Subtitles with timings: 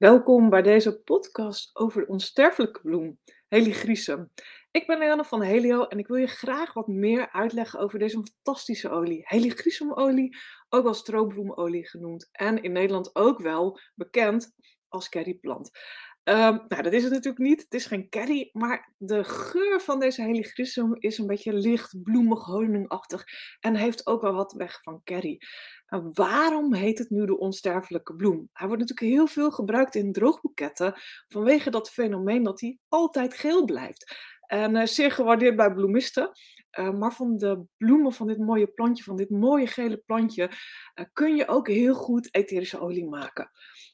[0.00, 3.18] Welkom bij deze podcast over de onsterfelijke bloem,
[3.48, 4.30] Heligrisum.
[4.70, 8.22] Ik ben Leanne van Helio en ik wil je graag wat meer uitleggen over deze
[8.22, 9.22] fantastische olie.
[9.24, 10.36] Heligrizumolie,
[10.68, 14.54] ook wel stroobloemolie genoemd en in Nederland ook wel bekend
[14.88, 15.70] als curryplant.
[16.24, 17.62] Ehm, nou, dat is het natuurlijk niet.
[17.62, 22.44] Het is geen curry, maar de geur van deze heligrisum is een beetje licht, bloemig,
[22.44, 23.24] honingachtig
[23.60, 25.38] en heeft ook wel wat weg van curry.
[26.12, 28.48] Waarom heet het nu de onsterfelijke bloem?
[28.52, 30.94] Hij wordt natuurlijk heel veel gebruikt in droogboeketten
[31.28, 34.16] vanwege dat fenomeen dat hij altijd geel blijft.
[34.46, 36.30] En uh, zeer gewaardeerd bij bloemisten.
[36.78, 40.50] Uh, maar van de bloemen van dit mooie plantje, van dit mooie gele plantje,
[40.94, 43.50] uh, kun je ook heel goed etherische olie maken.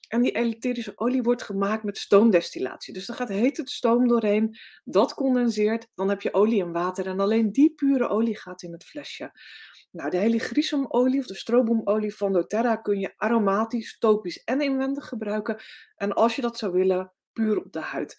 [0.08, 2.92] En die etherische olie wordt gemaakt met stoomdestillatie.
[2.94, 7.20] Dus er gaat hete stoom doorheen, dat condenseert, dan heb je olie en water en
[7.20, 9.32] alleen die pure olie gaat in het flesje.
[9.90, 15.60] Nou, de heligrizumolie of de stroboemolie van doTERRA kun je aromatisch, topisch en inwendig gebruiken.
[15.94, 18.16] En als je dat zou willen, puur op de huid.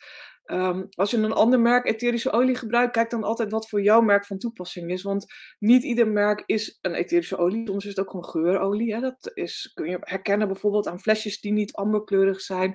[0.51, 4.01] Um, als je een ander merk etherische olie gebruikt, kijk dan altijd wat voor jouw
[4.01, 5.01] merk van toepassing is.
[5.01, 5.25] Want
[5.59, 7.67] niet ieder merk is een etherische olie.
[7.67, 8.93] Soms is het ook gewoon geurolie.
[8.93, 8.99] Hè.
[8.99, 12.73] Dat is, kun je herkennen bijvoorbeeld aan flesjes die niet amberkleurig zijn.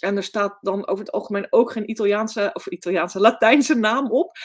[0.00, 4.36] En er staat dan over het algemeen ook geen Italiaanse of Italiaanse Latijnse naam op.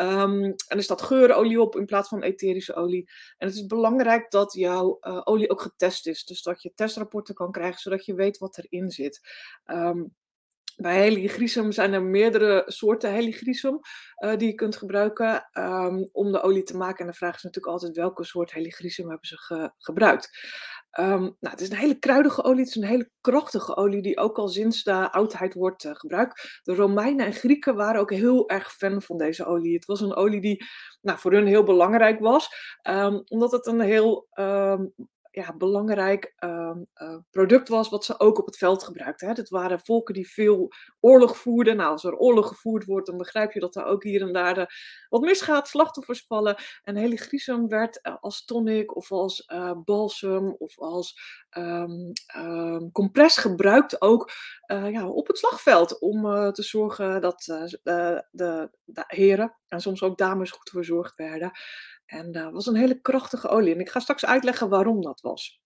[0.00, 3.10] Um, en er staat geurolie op in plaats van etherische olie.
[3.36, 6.24] En het is belangrijk dat jouw uh, olie ook getest is.
[6.24, 9.20] Dus dat je testrapporten kan krijgen, zodat je weet wat erin zit.
[9.66, 10.14] Um,
[10.80, 13.80] bij heligrisum zijn er meerdere soorten heligrisum
[14.24, 17.04] uh, die je kunt gebruiken um, om de olie te maken.
[17.04, 20.30] En de vraag is natuurlijk altijd welke soort heligrisum hebben ze ge gebruikt.
[20.98, 24.18] Um, nou, het is een hele kruidige olie, het is een hele krachtige olie die
[24.18, 26.60] ook al sinds de oudheid wordt uh, gebruikt.
[26.62, 29.74] De Romeinen en Grieken waren ook heel erg fan van deze olie.
[29.74, 30.64] Het was een olie die
[31.00, 32.48] nou, voor hun heel belangrijk was,
[32.88, 34.28] um, omdat het een heel
[35.30, 39.28] ja, belangrijk uh, uh, product was wat ze ook op het veld gebruikten.
[39.28, 39.34] Hè.
[39.34, 41.76] Dat waren volken die veel oorlog voerden.
[41.76, 44.54] Nou, als er oorlog gevoerd wordt, dan begrijp je dat er ook hier en daar
[44.54, 44.66] de,
[45.08, 46.56] wat misgaat, slachtoffers vallen.
[46.82, 51.20] En heligrisum werd uh, als tonic of als eh, balsem of als
[51.58, 52.12] um,
[52.92, 54.30] compress gebruikt ook
[54.66, 57.42] ja, op het slagveld om te zorgen dat
[57.82, 58.70] de, de,
[59.06, 61.50] heren en soms ook dames goed verzorgd werden.
[62.08, 63.74] En dat was een hele krachtige olie.
[63.74, 65.60] En ik ga straks uitleggen waarom dat was.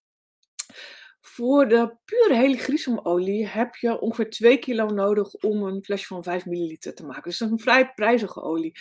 [1.21, 6.45] Voor de pure heligrizumolie heb je ongeveer 2 kilo nodig om een flesje van 5
[6.45, 7.23] milliliter te maken.
[7.23, 8.79] Dus is een vrij prijzige olie.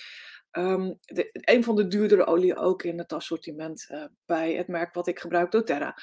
[0.52, 0.98] Um,
[1.32, 5.18] een van de duurdere olie ook in het assortiment uh, bij het merk wat ik
[5.18, 5.96] gebruik, doTERRA.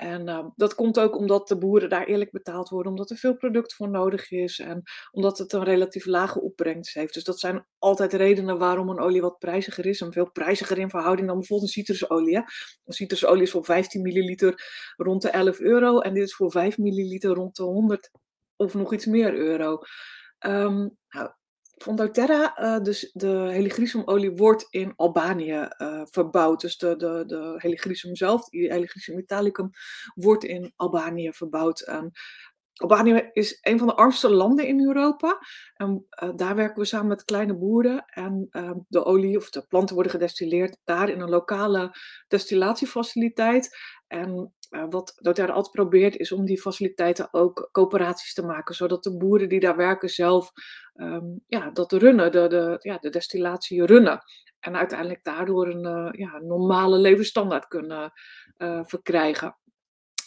[0.00, 3.36] En uh, dat komt ook omdat de boeren daar eerlijk betaald worden, omdat er veel
[3.36, 7.14] product voor nodig is en omdat het een relatief lage opbrengst heeft.
[7.14, 10.90] Dus dat zijn altijd redenen waarom een olie wat prijziger is en veel prijziger in
[10.90, 12.36] verhouding dan bijvoorbeeld een citrusolie.
[12.36, 12.42] Hè?
[12.84, 14.62] Een citrusolie is voor 15 milliliter
[14.96, 18.10] rond de 11 euro en dit is voor 5 milliliter rond de 100
[18.56, 19.78] of nog iets meer euro.
[20.46, 21.30] Um, nou,
[21.82, 26.60] van doTERRA, uh, dus de heligrizumolie wordt in Albanië uh, verbouwd.
[26.60, 29.70] Dus de, de, de zelf, heligrisum italicum,
[30.14, 31.92] wordt in Albanië verbouwd.
[32.74, 35.38] Albanië is een van de armste landen in Europa.
[35.74, 38.04] En uh, daar werken we samen met kleine boeren.
[38.06, 38.48] En
[38.88, 41.96] de olie of de planten worden gedestilleerd daar in een lokale
[42.28, 43.76] destillatiefaciliteit.
[44.06, 49.16] En wat doTERRA altijd probeert is om die faciliteiten ook coöperaties te maken, zodat de
[49.16, 50.50] boeren die daar werken zelf
[50.94, 54.22] um, ja, dat runnen, de, de, ja, de destillatie runnen.
[54.60, 58.12] En uiteindelijk daardoor een uh, ja, normale levensstandaard kunnen
[58.58, 59.56] uh, verkrijgen.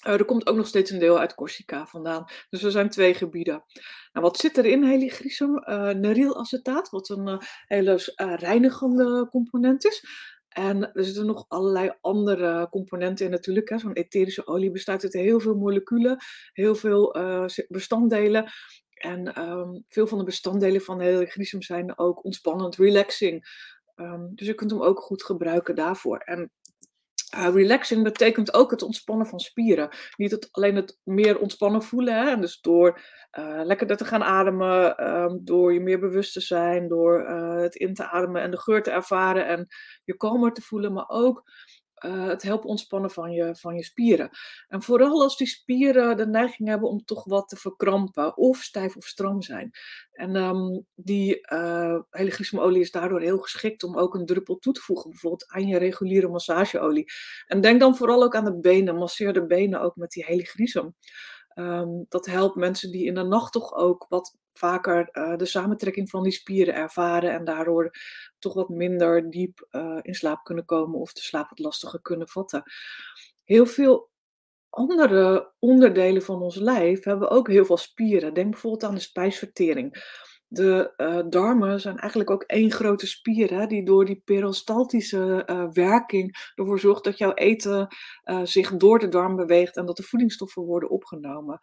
[0.07, 2.25] Uh, er komt ook nog steeds een deel uit Corsica vandaan.
[2.50, 3.63] Dus er zijn twee gebieden.
[4.12, 5.63] Nou, wat zit er in heligrisum?
[5.69, 10.06] Uh, Nerylacetaat, wat een uh, hele reinigende component is.
[10.50, 13.73] En er zitten nog allerlei andere componenten in natuurlijk.
[13.79, 16.18] Zo'n etherische olie bestaat uit heel veel moleculen,
[16.52, 17.16] heel veel
[17.68, 18.52] bestanddelen.
[19.03, 23.62] En um, veel van de bestanddelen van de heligrisum zijn ook ontspannend, relaxing.
[23.96, 26.18] Um, dus je kunt hem ook goed gebruiken daarvoor.
[26.18, 26.52] En
[27.36, 29.90] uh, relaxing betekent ook het ontspannen van spieren.
[30.16, 32.28] Niet alleen het meer ontspannen voelen.
[32.28, 32.40] Hè?
[32.40, 33.02] Dus door
[33.40, 37.76] uh, lekkerder te gaan ademen, um, door je meer bewust te zijn, door uh, het
[37.76, 39.67] in te ademen en de geur te ervaren en
[40.03, 41.44] je kalmer te voelen, maar ook
[42.05, 44.29] uh, het helpen ontspannen van je, van je spieren.
[44.67, 48.96] En vooral als die spieren de neiging hebben om toch wat te verkrampen, of stijf
[48.96, 49.72] of stram zijn.
[50.11, 54.82] En um, die uh, heligrismolie is daardoor heel geschikt om ook een druppel toe te
[54.82, 57.05] voegen, bijvoorbeeld aan je reguliere massageolie.
[57.47, 60.96] En denk dan vooral ook aan de benen, masseer de benen ook met die heligrisum.
[61.55, 66.09] Um, dat helpt mensen die in de nacht toch ook wat vaker uh, de samentrekking
[66.09, 67.91] van die spieren ervaren en daardoor
[68.40, 72.28] toch wat minder diep uh, in slaap kunnen komen of de slaap wat lastiger kunnen
[72.28, 72.64] vatten.
[73.44, 74.11] Heel veel
[74.70, 78.34] andere onderdelen van ons lijf hebben ook heel veel spieren.
[78.34, 80.03] Denk bijvoorbeeld aan de spijsvertering.
[80.53, 85.67] De uh, darmen zijn eigenlijk ook één grote spier, hè, die door die peristaltische uh,
[85.72, 87.88] werking ervoor zorgt dat jouw eten
[88.26, 91.59] uh, zich door de darm beweegt en dat de voedingsstoffen worden opgenomen.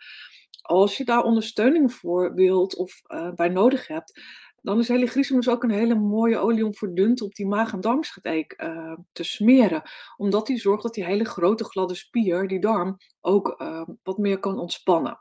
[0.62, 3.00] Als je daar ondersteuning voor wilt of
[3.34, 4.20] bij nodig hebt,
[4.62, 8.62] dan is heligrisum ook een hele mooie olie om verdund op die maag- en darmschedijk
[8.62, 9.82] uh, te smeren.
[10.16, 13.64] Omdat die zorgt dat die hele grote gladde spier, die darm, ook
[14.02, 15.20] wat meer kan ontspannen.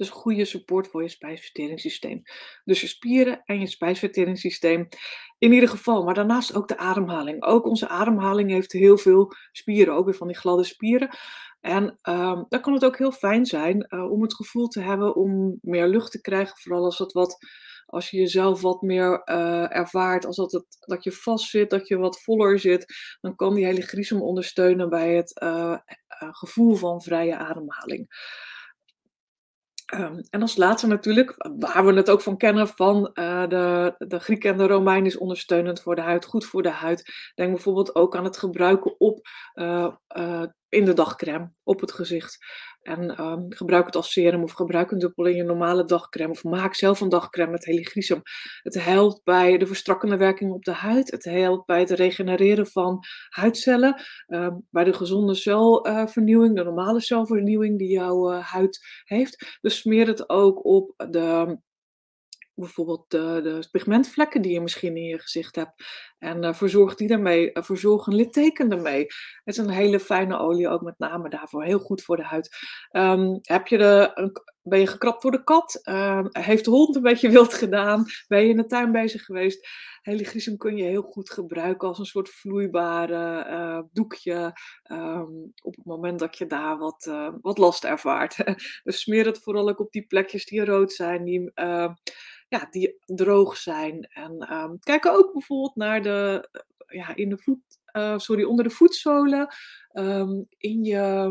[0.00, 2.22] Dus goede support voor je spijsverteringssysteem.
[2.64, 4.88] Dus je spieren en je spijsverteringssysteem
[5.38, 6.04] in ieder geval.
[6.04, 7.44] Maar daarnaast ook de ademhaling.
[7.44, 11.08] Ook onze ademhaling heeft heel veel spieren, ook weer van die gladde spieren.
[11.60, 15.14] En uh, dan kan het ook heel fijn zijn uh, om het gevoel te hebben
[15.14, 16.58] om meer lucht te krijgen.
[16.58, 17.38] Vooral als het wat
[17.86, 21.88] als je jezelf wat meer uh, ervaart, als dat, het, dat je vast zit, dat
[21.88, 25.76] je wat voller zit, dan kan die hele grisum ondersteunen bij het uh,
[26.30, 28.08] gevoel van vrije ademhaling.
[29.94, 34.18] Um, en als laatste natuurlijk, waar we het ook van kennen van uh, de, de
[34.18, 37.30] Grieken en de Romeinen, is ondersteunend voor de huid, goed voor de huid.
[37.34, 39.20] Denk bijvoorbeeld ook aan het gebruiken op,
[39.54, 42.38] uh, uh, in de dagcrème, op het gezicht.
[42.90, 46.30] En um, gebruik het als serum of gebruik een dubbel in je normale dagcrème.
[46.30, 48.22] Of maak zelf een dagcrème met heligrisum.
[48.62, 51.10] Het helpt bij de verstrakkende werking op de huid.
[51.10, 52.98] Het helpt bij het regenereren van
[53.28, 54.02] huidcellen.
[54.28, 59.58] Um, bij de gezonde celvernieuwing, de normale celvernieuwing die jouw uh, huid heeft.
[59.60, 61.58] Dus smeer het ook op de
[62.60, 65.72] bijvoorbeeld de, de, pigmentvlekken die je misschien in je gezicht hebt.
[66.18, 69.02] En uh, verzorg die daarmee, uh, verzorg een litteken ermee.
[69.44, 71.64] Het is een hele fijne olie, ook met name daarvoor.
[71.64, 72.56] Heel goed voor de huid.
[72.92, 74.30] Um, heb je de,
[74.62, 75.80] ben je gekrapt door de kat?
[75.88, 78.04] Um, heeft de hond een beetje wild gedaan?
[78.28, 79.68] Ben je in de tuin bezig geweest?
[80.00, 84.52] Heligrisum kun je heel goed gebruiken als een soort vloeibare doekje.
[84.92, 87.10] Um, op het moment dat je daar wat,
[87.40, 88.36] wat last ervaart.
[88.84, 91.24] dus smeer het vooral ook op die plekjes die rood zijn.
[91.24, 91.52] Die,
[92.50, 94.04] ja, die droog zijn.
[94.04, 96.48] En um, kijk ook bijvoorbeeld naar de,
[96.86, 99.54] ja, in de voet, uh, sorry, onder de voetzolen,
[99.92, 101.30] um, in je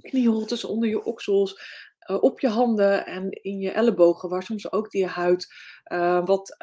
[0.00, 1.60] knieholtes, onder je oksels,
[2.06, 5.54] op je handen en in je ellebogen, waar soms ook die huid
[5.92, 6.56] uh, wat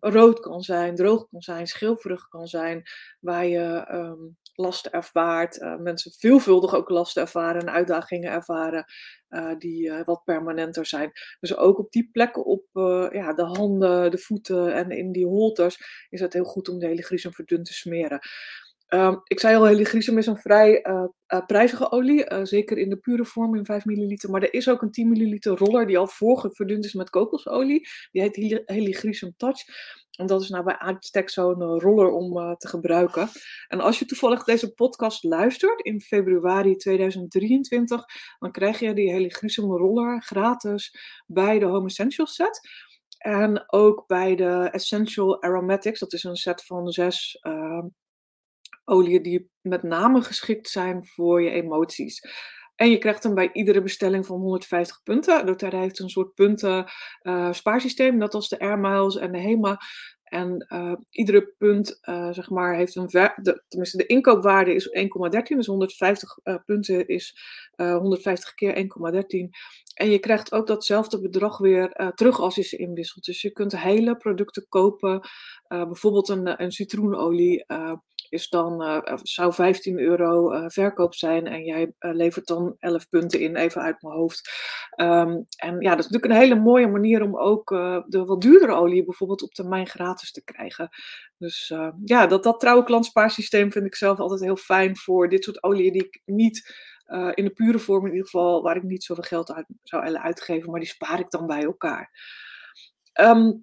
[0.00, 2.82] rood kan zijn, droog kan zijn, schilferig kan zijn,
[3.20, 8.84] waar je um, last ervaart, uh, mensen veelvuldig ook last ervaren en uitdagingen ervaren
[9.58, 11.12] die wat permanenter zijn.
[11.40, 12.64] Dus ook op die plekken, op
[13.12, 16.86] ja, de handen, de voeten en in die holters, is het heel goed om de
[16.86, 18.20] hele grisum verdund te smeren.
[18.94, 22.88] Um, ik zei al, heligrisum is een vrij uh, uh, prijzige olie, uh, zeker in
[22.88, 24.30] de pure vorm in 5 milliliter.
[24.30, 27.88] Maar er is ook een 10 milliliter roller die al voorgeverdund is met kokosolie.
[28.12, 29.62] Die heet heligrisum Touch.
[30.18, 33.28] En dat is nou bij uitstek zo'n roller om te gebruiken.
[33.68, 38.04] En als je toevallig deze podcast luistert in februari 2023,
[38.38, 42.60] dan krijg je die heligrisum roller gratis bij de Home Essentials set.
[43.18, 47.38] En ook bij de Essential Aromatics, dat is een set van zes
[48.84, 52.20] oliën die met name geschikt zijn voor je emoties.
[52.74, 55.46] En je krijgt hem bij iedere bestelling van 150 punten.
[55.46, 56.92] doTERRA heeft een soort punten
[57.22, 59.78] uh, spaarsysteem, net als de Air Miles en de HEMA.
[60.24, 63.08] En uh, iedere punt, uh, zeg maar, heeft een
[63.68, 65.56] tenminste de inkoopwaarde is 1,13.
[65.56, 67.38] Dus 150 uh, punten is
[67.76, 68.82] 150 keer 1,13.
[69.94, 73.24] En je krijgt ook datzelfde bedrag weer terug als je ze inwisselt.
[73.24, 75.28] Dus je kunt hele producten kopen.
[75.68, 77.64] bijvoorbeeld een, een citroenolie
[78.34, 83.40] is dan, uh, zou 15 euro uh, verkoop zijn en jij levert dan 11 punten
[83.40, 84.50] in, even uit mijn hoofd.
[84.96, 87.68] Um, en ja, dat is natuurlijk een hele mooie manier om ook
[88.06, 90.88] de wat duurdere olie bijvoorbeeld op termijn gratis te krijgen.
[91.38, 91.74] Dus
[92.04, 95.92] ja, dat, dat trouwe klantspaarsysteem vind ik zelf altijd heel fijn voor dit soort olie
[95.92, 96.74] die ik niet
[97.34, 100.70] in de pure vorm in ieder geval, waar ik niet zoveel geld uit zou uitgeven,
[100.70, 102.10] maar die spaar ik dan bij elkaar.
[103.20, 103.62] Um,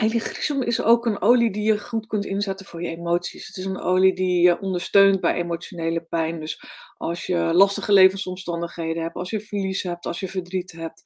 [0.00, 3.46] Heligrisum is ook een olie die je goed kunt inzetten voor je emoties.
[3.46, 6.40] Het is een olie die je ondersteunt bij emotionele pijn.
[6.40, 6.62] Dus
[6.96, 11.02] als je lastige levensomstandigheden hebt, als je verlies hebt, als je verdriet hebt.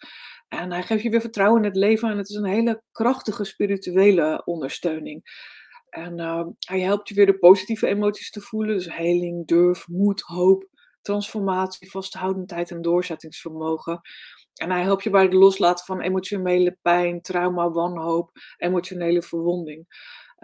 [0.49, 3.45] En hij geeft je weer vertrouwen in het leven en het is een hele krachtige
[3.45, 5.23] spirituele ondersteuning.
[5.89, 8.75] En uh, hij helpt je weer de positieve emoties te voelen.
[8.75, 10.69] Dus heling, durf, moed, hoop,
[11.03, 14.01] transformatie, vasthoudendheid en doorzettingsvermogen.
[14.55, 19.87] En hij helpt je bij het loslaten van emotionele pijn, trauma, wanhoop, emotionele verwonding.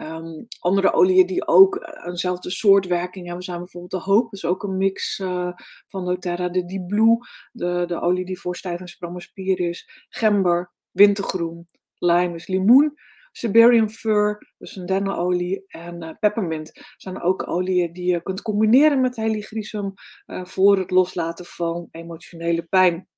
[0.01, 4.23] Um, andere oliën die ook eenzelfde soort werking hebben zijn bijvoorbeeld de Hoop.
[4.23, 5.53] Dat is ook een mix uh,
[5.87, 6.49] van doTERRA.
[6.49, 7.17] De Deep Blue,
[7.53, 10.07] de, de olie die voor stijf en is.
[10.09, 11.67] Gember, wintergroen,
[11.99, 12.95] lime is limoen.
[13.33, 19.01] Siberian Fir, dus een dennenolie, en uh, peppermint zijn ook oliën die je kunt combineren
[19.01, 19.93] met heligrisum
[20.27, 23.09] uh, voor het loslaten van emotionele pijn.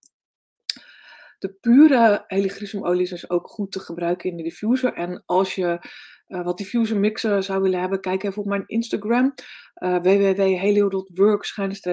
[1.40, 4.92] De pure heligrisimolie is dus ook goed te gebruiken in de diffuser.
[4.92, 5.78] En als je
[6.28, 9.34] uh, wat diffuser mixen zou willen hebben, kijk even op mijn Instagram.
[9.74, 11.44] Uh, www.helio.work,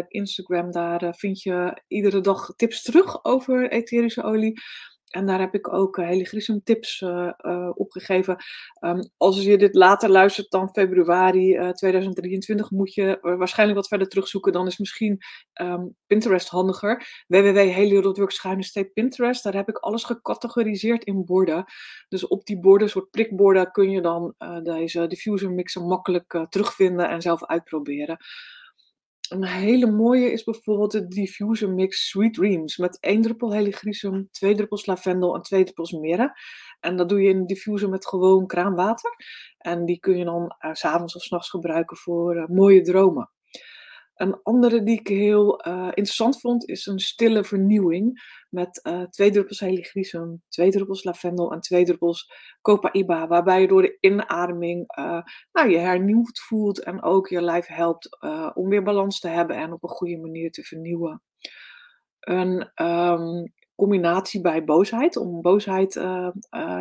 [0.08, 0.72] Instagram.
[0.72, 4.62] Daar vind je iedere dag tips terug over etherische olie.
[5.08, 8.38] En daar heb ik ook hele Grisum tips uh, uh, opgegeven.
[8.80, 14.08] Um, als je dit later luistert dan februari uh, 2023, moet je waarschijnlijk wat verder
[14.08, 14.52] terugzoeken.
[14.52, 15.18] Dan is misschien
[15.62, 17.24] um, Pinterest handiger.
[17.28, 19.44] www.helio.work Pinterest.
[19.44, 21.66] Daar heb ik alles gecategoriseerd in borden.
[22.08, 27.22] Dus op die borden, soort prikborden, kun je dan deze diffuser mixen makkelijk terugvinden en
[27.22, 28.18] zelf uitproberen.
[29.30, 32.78] Een hele mooie is bijvoorbeeld de diffuser mix Sweet Dreams.
[32.78, 36.40] Met één druppel heligrisum, twee druppels lavendel en twee druppels mirre.
[36.80, 39.12] En dat doe je in een diffuser met gewoon kraanwater.
[39.58, 43.30] En die kun je dan uh, s'avonds of s'nachts gebruiken voor uh, mooie dromen.
[44.18, 48.36] Een andere die ik heel uh, interessant vond is een stille vernieuwing.
[48.50, 52.32] Met uh, twee druppels heligrisum, twee druppels lavendel en twee druppels
[52.62, 53.28] copaiba.
[53.28, 55.22] Waarbij je door de inademing uh,
[55.52, 58.18] nou, je hernieuwd voelt en ook je lijf helpt
[58.54, 61.22] om weer balans te hebben en op een goede manier te vernieuwen.
[62.20, 65.94] Een um, combinatie bij boosheid, om boosheid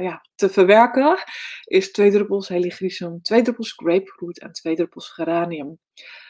[0.01, 1.19] ja, te verwerken,
[1.65, 5.79] is twee druppels heligrisum, twee druppels grapefruit en twee druppels geranium.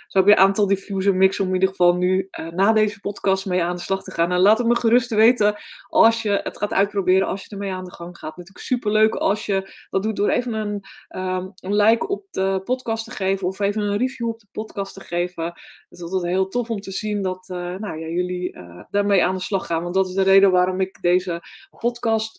[0.07, 3.01] Zo heb je een aantal diffuser mix om in ieder geval nu uh, na deze
[3.01, 4.33] podcast mee aan de slag te gaan.
[4.33, 5.57] En laat het me gerust weten
[5.89, 8.37] als je het gaat uitproberen, als je ermee aan de gang gaat.
[8.37, 10.85] Natuurlijk superleuk als je dat doet door even een,
[11.17, 14.95] um, een like op de podcast te geven of even een review op de podcast
[14.95, 15.45] te geven.
[15.45, 15.55] Het
[15.89, 19.35] is altijd heel tof om te zien dat uh, nou, ja, jullie uh, daarmee aan
[19.35, 19.83] de slag gaan.
[19.83, 21.43] Want dat is de reden waarom ik deze
[21.79, 22.39] podcast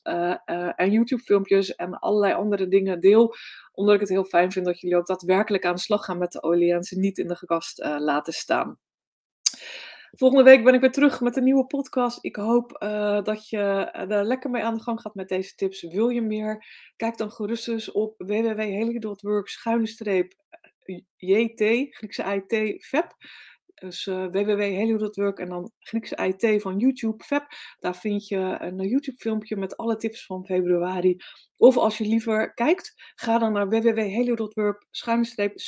[0.76, 3.36] en YouTube filmpjes en allerlei andere dingen deel
[3.78, 6.32] omdat ik het heel fijn vind dat jullie ook daadwerkelijk aan de slag gaan met
[6.32, 8.80] de olie en ze niet in de kast uh, laten staan.
[10.12, 12.18] Volgende week ben ik weer terug met een nieuwe podcast.
[12.22, 15.56] Ik hoop uh, dat je uh, daar lekker mee aan de gang gaat met deze
[15.56, 15.82] tips.
[15.82, 16.66] Wil je meer?
[16.96, 20.34] Kijk dan gerust eens op www.helig.work schuine streep
[21.16, 21.62] JT,
[21.96, 23.16] Griekse IT, FEP.
[23.82, 27.48] Dus uh, www.helio.work en dan Griekse IT van YouTube, Fab.
[27.80, 31.18] Daar vind je een YouTube-filmpje met alle tips van februari.
[31.58, 34.86] Of als je liever kijkt, ga dan naar www.helio.work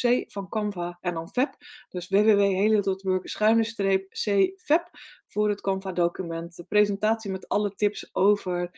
[0.01, 1.55] C van Canva en dan Fab.
[1.89, 3.23] Dus www.helio.work
[4.09, 4.89] C Fab
[5.27, 6.55] voor het Canva-document.
[6.55, 8.71] De presentatie met alle tips over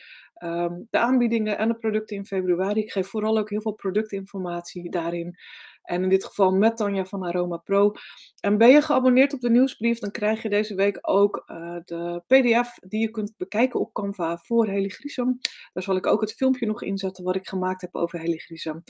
[0.44, 2.80] um, de aanbiedingen en de producten in februari.
[2.80, 5.38] Ik geef vooral ook heel veel productinformatie daarin.
[5.82, 7.92] En in dit geval met Tanja van Aroma Pro.
[8.40, 12.22] En ben je geabonneerd op de nieuwsbrief, dan krijg je deze week ook uh, de
[12.26, 15.38] PDF die je kunt bekijken op Canva voor Heligrisum.
[15.72, 18.82] Daar zal ik ook het filmpje nog inzetten wat ik gemaakt heb over Heligrisum.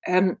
[0.00, 0.38] En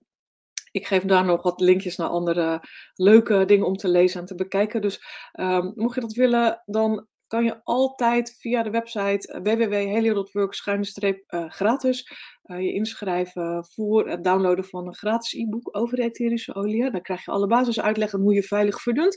[0.70, 2.62] ik geef daar nog wat linkjes naar andere
[2.94, 4.80] leuke dingen om te lezen en te bekijken.
[4.80, 11.50] Dus um, mocht je dat willen, dan kan je altijd via de website www.helio.work uh,
[11.50, 12.12] gratis
[12.44, 16.90] uh, je inschrijven voor het downloaden van een gratis e-book over de etherische olie.
[16.90, 19.16] Dan krijg je alle basisuitleggen hoe je veilig verdunt.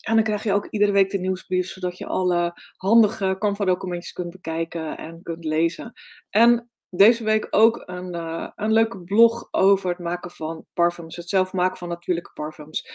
[0.00, 4.30] En dan krijg je ook iedere week de nieuwsbrief, zodat je alle handige Canva-documentjes kunt
[4.30, 5.92] bekijken en kunt lezen.
[6.28, 8.14] En deze week ook een,
[8.54, 12.88] een leuke blog over het maken van parfums, het zelf maken van natuurlijke parfums.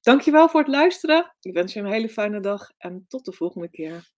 [0.00, 1.34] Dankjewel voor het luisteren.
[1.40, 4.10] Ik wens je een hele fijne dag en tot de volgende keer.